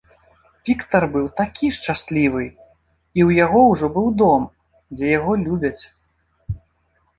[0.69, 4.49] Віктар быў такі шчаслівы, і ў яго ўжо быў дом,
[4.97, 5.81] дзе яго любяць.